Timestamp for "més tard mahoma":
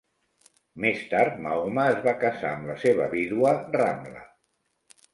0.85-1.85